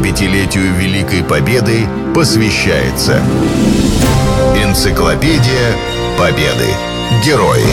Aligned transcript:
75-летию 0.00 0.74
Великой 0.76 1.22
Победы 1.22 1.86
посвящается 2.14 3.22
Энциклопедия 4.56 5.76
Победы. 6.18 6.68
Герои. 7.24 7.66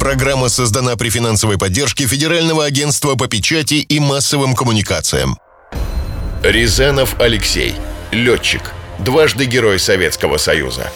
Программа 0.00 0.48
создана 0.48 0.96
при 0.96 1.08
финансовой 1.08 1.56
поддержке 1.56 2.06
Федерального 2.06 2.64
агентства 2.64 3.14
по 3.14 3.28
печати 3.28 3.74
и 3.74 4.00
массовым 4.00 4.56
коммуникациям. 4.56 5.38
Рязанов 6.42 7.20
Алексей. 7.20 7.74
Летчик. 8.10 8.72
Дважды 8.98 9.44
Герой 9.44 9.78
Советского 9.78 10.38
Союза. 10.38 10.90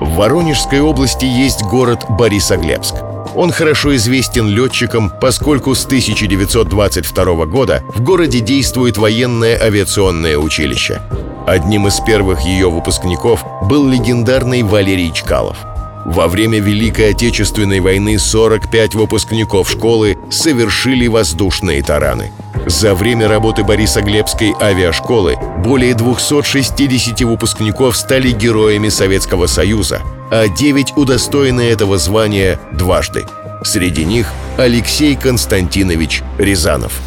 В 0.00 0.14
Воронежской 0.16 0.80
области 0.80 1.24
есть 1.24 1.62
город 1.62 2.04
Борисоглебск. 2.08 2.96
Он 3.38 3.52
хорошо 3.52 3.94
известен 3.94 4.48
летчикам, 4.48 5.10
поскольку 5.10 5.72
с 5.72 5.86
1922 5.86 7.46
года 7.46 7.84
в 7.94 8.02
городе 8.02 8.40
действует 8.40 8.98
военное 8.98 9.56
авиационное 9.56 10.36
училище. 10.36 11.00
Одним 11.46 11.86
из 11.86 12.00
первых 12.00 12.40
ее 12.40 12.68
выпускников 12.68 13.44
был 13.62 13.88
легендарный 13.88 14.64
Валерий 14.64 15.12
Чкалов. 15.12 15.56
Во 16.04 16.26
время 16.26 16.58
Великой 16.58 17.10
Отечественной 17.10 17.78
войны 17.78 18.18
45 18.18 18.96
выпускников 18.96 19.70
школы 19.70 20.18
совершили 20.30 21.06
воздушные 21.06 21.80
тараны. 21.84 22.32
За 22.66 22.92
время 22.96 23.28
работы 23.28 23.62
Бориса 23.62 24.00
Глебской 24.02 24.52
авиашколы 24.60 25.36
более 25.64 25.94
260 25.94 27.20
выпускников 27.20 27.96
стали 27.96 28.32
героями 28.32 28.88
Советского 28.88 29.46
Союза, 29.46 30.02
а 30.30 30.48
9 30.48 30.96
удостоены 30.96 31.62
этого 31.62 31.98
звания 31.98 32.58
дважды. 32.72 33.24
Среди 33.64 34.04
них 34.04 34.28
Алексей 34.56 35.16
Константинович 35.16 36.22
Рязанов. 36.38 37.00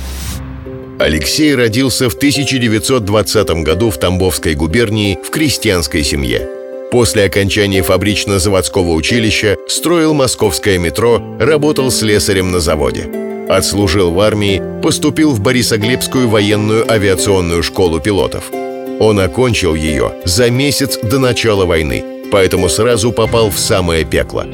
Алексей 1.00 1.56
родился 1.56 2.10
в 2.10 2.14
1920 2.14 3.50
году 3.64 3.90
в 3.90 3.98
Тамбовской 3.98 4.54
губернии 4.54 5.18
в 5.24 5.32
крестьянской 5.32 6.04
семье. 6.04 6.48
После 6.92 7.24
окончания 7.24 7.82
фабрично-заводского 7.82 8.92
училища 8.92 9.58
строил 9.68 10.14
московское 10.14 10.78
метро, 10.78 11.38
работал 11.40 11.90
слесарем 11.90 12.52
на 12.52 12.60
заводе. 12.60 13.10
Отслужил 13.50 14.12
в 14.12 14.20
армии, 14.20 14.62
поступил 14.84 15.32
в 15.32 15.40
Борисоглебскую 15.40 16.28
военную 16.28 16.90
авиационную 16.92 17.64
школу 17.64 18.00
пилотов. 18.00 18.52
Он 19.00 19.20
окончил 19.20 19.74
ее 19.74 20.14
за 20.26 20.52
месяц 20.52 21.00
до 21.02 21.18
начала 21.18 21.66
войны, 21.66 22.04
поэтому 22.32 22.70
сразу 22.70 23.12
попал 23.12 23.50
в 23.50 23.60
самое 23.60 24.06
пекло. 24.06 24.46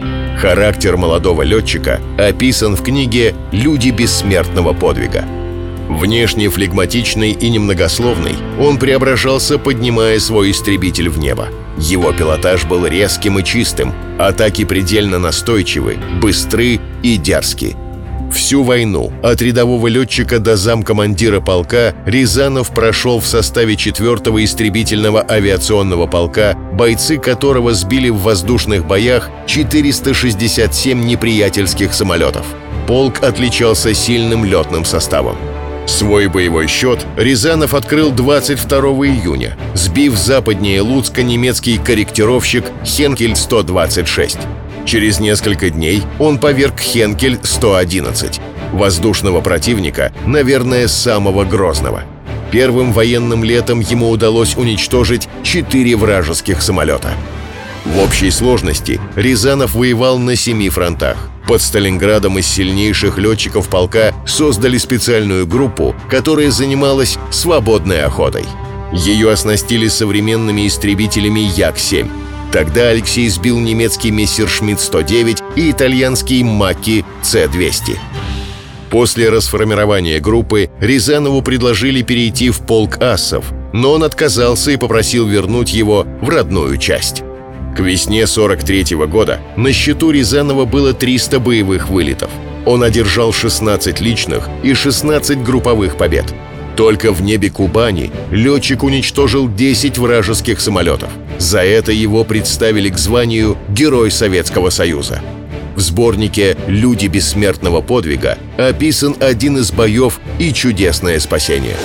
Характер 0.41 0.97
молодого 0.97 1.43
летчика 1.43 2.01
описан 2.17 2.75
в 2.75 2.83
книге 2.83 3.35
«Люди 3.51 3.89
бессмертного 3.89 4.73
подвига». 4.73 5.23
Внешне 5.87 6.49
флегматичный 6.49 7.31
и 7.31 7.49
немногословный, 7.49 8.35
он 8.59 8.77
преображался, 8.77 9.57
поднимая 9.57 10.19
свой 10.19 10.51
истребитель 10.51 11.07
в 11.07 11.17
небо. 11.17 11.47
Его 11.77 12.11
пилотаж 12.11 12.65
был 12.65 12.85
резким 12.85 13.39
и 13.39 13.43
чистым, 13.43 13.93
атаки 14.19 14.65
предельно 14.65 15.17
настойчивы, 15.17 15.97
быстры 16.19 16.81
и 17.03 17.17
дерзки. 17.17 17.77
Всю 18.31 18.63
войну, 18.63 19.11
от 19.23 19.41
рядового 19.41 19.87
летчика 19.87 20.39
до 20.39 20.57
замкомандира 20.57 21.39
полка, 21.39 21.95
Рязанов 22.05 22.71
прошел 22.71 23.19
в 23.19 23.25
составе 23.25 23.75
4-го 23.75 24.43
истребительного 24.43 25.25
авиационного 25.27 26.07
полка, 26.07 26.55
бойцы 26.73 27.17
которого 27.17 27.73
сбили 27.73 28.09
в 28.09 28.17
воздушных 28.17 28.85
боях 28.85 29.29
467 29.47 31.05
неприятельских 31.05 31.93
самолетов. 31.93 32.45
Полк 32.85 33.23
отличался 33.23 33.93
сильным 33.93 34.45
летным 34.45 34.85
составом. 34.85 35.37
Свой 35.85 36.27
боевой 36.27 36.67
счет 36.67 37.05
Рязанов 37.15 37.73
открыл 37.73 38.11
22 38.11 38.79
июня, 39.07 39.57
сбив 39.73 40.17
западнее 40.17 40.81
Луцка 40.81 41.23
немецкий 41.23 41.77
корректировщик 41.77 42.65
«Хенкель-126». 42.83 44.37
Через 44.87 45.19
несколько 45.19 45.69
дней 45.69 46.01
он 46.17 46.39
поверг 46.39 46.79
«Хенкель-111», 46.79 48.41
воздушного 48.71 49.41
противника, 49.41 50.11
наверное, 50.25 50.87
самого 50.87 51.43
грозного. 51.43 52.03
Первым 52.51 52.93
военным 52.93 53.43
летом 53.43 53.81
ему 53.81 54.09
удалось 54.09 54.55
уничтожить 54.57 55.27
четыре 55.43 55.95
вражеских 55.95 56.61
самолета. 56.61 57.11
В 57.85 57.99
общей 57.99 58.31
сложности 58.31 58.99
Рязанов 59.15 59.75
воевал 59.75 60.17
на 60.17 60.35
семи 60.35 60.69
фронтах– 60.69 61.17
под 61.47 61.61
Сталинградом 61.61 62.37
из 62.37 62.45
сильнейших 62.45 63.17
летчиков 63.17 63.69
полка 63.69 64.13
создали 64.25 64.77
специальную 64.77 65.47
группу, 65.47 65.95
которая 66.09 66.51
занималась 66.51 67.17
свободной 67.31 68.03
охотой. 68.03 68.43
Ее 68.91 69.31
оснастили 69.31 69.87
современными 69.87 70.67
истребителями 70.67 71.39
Як-7. 71.39 72.09
Тогда 72.51 72.89
Алексей 72.89 73.27
сбил 73.29 73.59
немецкий 73.59 74.11
Мессершмитт-109 74.11 75.43
и 75.55 75.71
итальянский 75.71 76.43
Маки 76.43 77.05
С-200. 77.21 77.97
После 78.89 79.29
расформирования 79.29 80.19
группы 80.19 80.69
Рязанову 80.79 81.41
предложили 81.41 82.01
перейти 82.03 82.49
в 82.49 82.61
полк 82.61 83.01
асов, 83.01 83.45
но 83.73 83.91
он 83.91 84.03
отказался 84.03 84.71
и 84.71 84.77
попросил 84.77 85.27
вернуть 85.27 85.73
его 85.73 86.07
в 86.21 86.29
родную 86.29 86.77
часть. 86.77 87.23
К 87.75 87.81
весне 87.81 88.25
43 88.25 88.95
-го 88.95 89.07
года 89.07 89.41
на 89.57 89.73
счету 89.73 90.11
Рязанова 90.11 90.65
было 90.65 90.93
300 90.93 91.39
боевых 91.39 91.89
вылетов. 91.89 92.31
Он 92.65 92.81
одержал 92.81 93.33
16 93.33 94.01
личных 94.01 94.49
и 94.63 94.73
16 94.73 95.43
групповых 95.43 95.97
побед. 95.97 96.33
Только 96.77 97.11
в 97.11 97.23
небе 97.23 97.49
Кубани 97.49 98.11
летчик 98.29 98.83
уничтожил 98.83 99.49
10 99.49 99.97
вражеских 99.97 100.61
самолетов. 100.61 101.09
За 101.39 101.63
это 101.63 101.91
его 101.91 102.23
представили 102.23 102.89
к 102.89 102.99
званию 102.99 103.57
Герой 103.69 104.11
Советского 104.11 104.69
Союза. 104.69 105.21
В 105.75 105.79
сборнике 105.79 106.55
«Люди 106.67 107.07
бессмертного 107.07 107.81
подвига» 107.81 108.37
описан 108.57 109.15
один 109.19 109.57
из 109.57 109.71
боев 109.71 110.19
и 110.37 110.53
чудесное 110.53 111.19
спасение. 111.19 111.77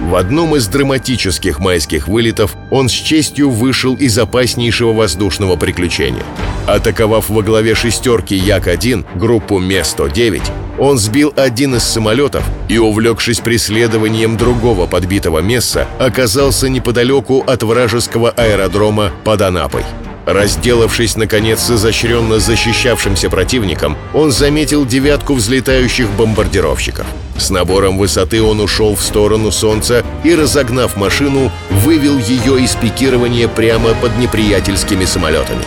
В 0.00 0.16
одном 0.16 0.56
из 0.56 0.66
драматических 0.66 1.60
майских 1.60 2.08
вылетов 2.08 2.56
он 2.70 2.88
с 2.88 2.92
честью 2.92 3.50
вышел 3.50 3.94
из 3.94 4.18
опаснейшего 4.18 4.92
воздушного 4.92 5.56
приключения. 5.56 6.24
Атаковав 6.66 7.28
во 7.28 7.42
главе 7.42 7.76
шестерки 7.76 8.34
Як-1 8.34 9.04
группу 9.16 9.58
Ме-109, 9.60 10.42
он 10.78 10.98
сбил 10.98 11.32
один 11.36 11.74
из 11.76 11.84
самолетов 11.84 12.44
и, 12.68 12.78
увлекшись 12.78 13.40
преследованием 13.40 14.36
другого 14.36 14.86
подбитого 14.86 15.40
Месса, 15.40 15.86
оказался 15.98 16.68
неподалеку 16.68 17.42
от 17.46 17.62
вражеского 17.62 18.30
аэродрома 18.30 19.12
под 19.24 19.42
Анапой. 19.42 19.82
Разделавшись, 20.26 21.16
наконец, 21.16 21.60
с 21.60 21.70
изощренно 21.70 22.40
защищавшимся 22.40 23.30
противником, 23.30 23.96
он 24.12 24.32
заметил 24.32 24.84
девятку 24.84 25.34
взлетающих 25.34 26.10
бомбардировщиков. 26.10 27.06
С 27.38 27.50
набором 27.50 27.96
высоты 27.96 28.42
он 28.42 28.60
ушел 28.60 28.96
в 28.96 29.02
сторону 29.02 29.52
Солнца 29.52 30.04
и, 30.24 30.34
разогнав 30.34 30.96
машину, 30.96 31.52
вывел 31.70 32.18
ее 32.18 32.60
из 32.60 32.74
пикирования 32.74 33.46
прямо 33.46 33.94
под 33.94 34.18
неприятельскими 34.18 35.04
самолетами. 35.04 35.62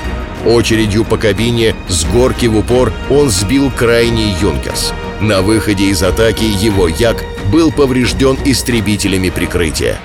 Очередью 0.46 1.06
по 1.06 1.18
кабине 1.18 1.76
с 1.88 2.06
горки 2.06 2.46
в 2.46 2.58
упор 2.58 2.94
он 3.10 3.30
сбил 3.30 3.72
крайний 3.72 4.36
«Юнкерс». 4.42 4.94
На 5.22 5.42
выходе 5.42 5.86
из 5.86 6.02
атаки 6.02 6.44
его 6.44 6.88
«Як» 6.88 7.24
был 7.52 7.72
поврежден 7.72 8.38
истребителями 8.46 9.30
прикрытия. 9.30 9.98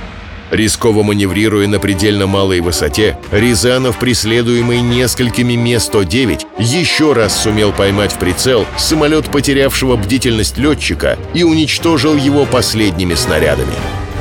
Рисково 0.50 1.02
маневрируя 1.02 1.66
на 1.66 1.78
предельно 1.78 2.26
малой 2.26 2.60
высоте, 2.60 3.18
Рязанов, 3.32 3.98
преследуемый 3.98 4.80
несколькими 4.80 5.54
Ме-109, 5.54 6.46
еще 6.58 7.12
раз 7.12 7.42
сумел 7.42 7.72
поймать 7.72 8.12
в 8.12 8.18
прицел 8.18 8.66
самолет 8.78 9.26
потерявшего 9.26 9.96
бдительность 9.96 10.58
летчика 10.58 11.18
и 11.32 11.42
уничтожил 11.42 12.16
его 12.16 12.44
последними 12.44 13.14
снарядами. 13.14 13.74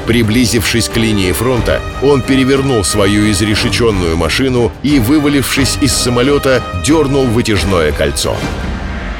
Приблизившись 0.05 0.89
к 0.89 0.97
линии 0.97 1.31
фронта, 1.31 1.81
он 2.01 2.21
перевернул 2.21 2.83
свою 2.83 3.31
изрешеченную 3.31 4.17
машину 4.17 4.71
и, 4.83 4.99
вывалившись 4.99 5.77
из 5.81 5.93
самолета, 5.93 6.61
дернул 6.85 7.25
вытяжное 7.25 7.91
кольцо. 7.93 8.35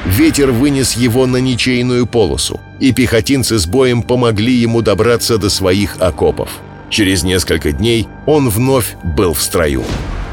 Ветер 0.06 0.52
вынес 0.52 0.98
его 0.98 1.26
на 1.26 1.38
ничейную 1.38 2.06
полосу, 2.06 2.60
и 2.82 2.92
пехотинцы 2.92 3.58
с 3.58 3.66
боем 3.66 4.04
помогли 4.04 4.54
ему 4.54 4.82
добраться 4.82 5.38
до 5.38 5.50
своих 5.50 6.02
окопов. 6.02 6.50
Через 6.90 7.24
несколько 7.24 7.72
дней 7.72 8.10
он 8.26 8.50
вновь 8.50 8.96
был 9.04 9.34
в 9.34 9.42
строю. 9.42 9.84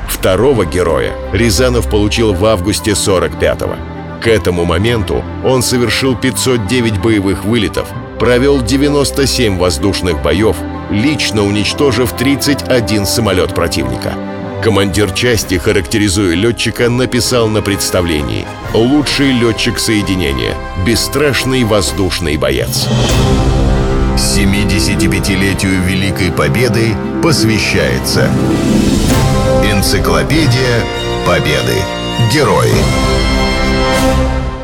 Второго 0.08 0.66
героя 0.66 1.14
Рязанов 1.32 1.88
получил 1.88 2.34
в 2.34 2.44
августе 2.44 2.90
45-го. 2.90 3.76
К 4.20 4.26
этому 4.26 4.64
моменту 4.64 5.24
он 5.44 5.62
совершил 5.62 6.16
509 6.16 7.00
боевых 7.00 7.44
вылетов, 7.44 7.88
провел 8.20 8.60
97 8.60 9.56
воздушных 9.56 10.22
боев, 10.22 10.54
лично 10.90 11.42
уничтожив 11.42 12.12
31 12.12 13.06
самолет 13.06 13.54
противника. 13.54 14.12
Командир 14.62 15.10
части, 15.12 15.56
характеризуя 15.56 16.34
летчика, 16.34 16.90
написал 16.90 17.48
на 17.48 17.62
представлении 17.62 18.44
«Лучший 18.74 19.32
летчик 19.32 19.78
соединения, 19.78 20.54
бесстрашный 20.86 21.64
воздушный 21.64 22.36
боец». 22.36 22.86
75-летию 24.16 25.82
Великой 25.86 26.30
Победы 26.30 26.94
посвящается 27.22 28.30
Энциклопедия 29.64 30.84
Победы. 31.26 31.76
Герои. 32.30 32.70